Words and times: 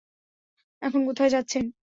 এখন 0.81 1.01
কোথায় 1.07 1.31
যাচ্ছেন? 1.31 1.65